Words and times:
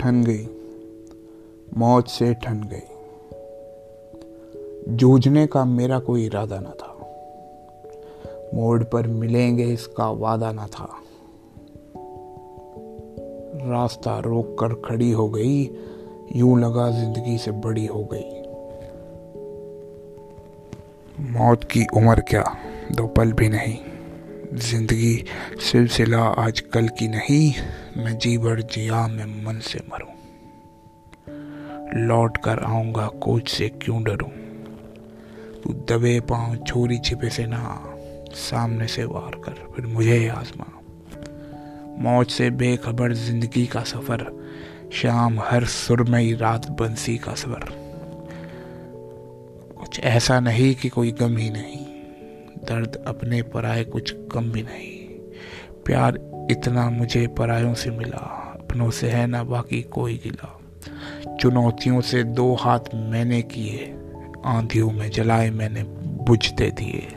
ठन 0.00 0.24
गई, 0.24 0.48
मौत 1.76 2.08
से 2.08 2.34
ठन 2.34 2.68
गई। 2.72 2.86
जूझने 4.96 5.46
का 5.46 5.64
मेरा 5.64 5.98
कोई 5.98 6.26
इरादा 6.26 6.60
न 6.60 6.64
था। 6.64 6.96
मोड़ 8.54 8.84
पर 8.84 9.06
मिलेंगे 9.06 9.64
इसका 9.64 10.10
वादा 10.10 10.52
न 10.52 10.58
था। 10.58 10.88
रास्ता 13.70 14.18
रोक 14.18 14.56
कर 14.60 14.74
खड़ी 14.74 15.10
हो 15.10 15.28
गई, 15.28 15.70
यूँ 16.36 16.60
लगा 16.60 16.90
ज़िंदगी 16.90 17.38
से 17.38 17.50
बड़ी 17.50 17.86
हो 17.86 18.08
गई। 18.12 18.40
मौत 21.30 21.64
की 21.64 21.86
उम्र 21.96 22.20
क्या, 22.20 22.56
दो 22.92 23.06
पल 23.06 23.32
भी 23.32 23.48
नहीं। 23.48 23.78
ज़िंदगी 24.54 25.24
सिलसिला 25.60 26.18
आज 26.18 26.60
कल 26.60 26.88
की 26.88 27.08
नहीं, 27.08 27.54
मैं 27.96 28.18
जी 28.18 28.38
भर 28.38 28.60
जिया 28.60 29.06
मैं 29.06 29.44
मन 29.44 29.58
से 29.58 29.80
मरूं। 29.92 30.14
लौट 32.06 32.36
कर 32.36 32.58
आऊँगा 32.58 33.06
कोच 33.06 33.48
से 33.48 33.68
क्यों 33.68 34.02
डरूं? 34.02 34.28
तू 35.60 35.72
दबे 35.72 36.20
पाँव 36.20 36.56
छोरी 36.56 36.98
छिपे 36.98 37.30
से 37.30 37.46
ना, 37.46 37.94
सामने 38.32 38.86
से 38.86 39.04
वार 39.04 39.40
कर, 39.44 39.72
फिर 39.76 39.86
मुझे 39.86 40.28
आजमा। 40.28 40.66
मौत 41.98 42.30
से 42.30 42.50
बेखबर 42.50 43.12
ज़िंदगी 43.12 43.66
का 43.66 43.80
सफ़र, 43.80 44.26
शाम 44.92 45.40
हर 45.40 45.64
सुरमई 45.64 46.32
रात 46.32 46.70
बंसी 46.70 47.18
का 47.18 47.34
सफ़र। 47.34 47.64
कुछ 49.80 50.00
ऐसा 50.00 50.40
नहीं 50.40 50.74
कि 50.74 50.88
कोई 50.88 51.12
गम 51.12 51.36
ही 51.36 51.50
नहीं। 51.50 51.79
दर्द 52.58 53.04
अपने 53.06 53.42
पराए 53.42 53.84
कुछ 53.84 54.14
कम 54.32 54.50
भी 54.52 54.62
नहीं। 54.62 54.98
प्यार 55.84 56.18
इतना 56.50 56.90
मुझे 56.90 57.26
परायों 57.26 57.74
से 57.74 57.90
मिला, 57.90 58.56
अपनों 58.60 58.90
से 58.90 59.10
है 59.10 59.26
ना 59.26 59.44
बाकी 59.44 59.82
कोई 59.82 60.20
गिला। 60.24 60.56
चुनौतियों 61.40 62.00
से 62.00 62.24
दो 62.24 62.54
हाथ 62.54 62.94
मैंने 62.94 63.42
किए, 63.42 63.94
आंधियों 64.44 64.90
में 64.90 65.10
जलाए 65.10 65.50
मैंने 65.50 65.82
बुझते 66.24 66.70
दिए। 66.70 67.08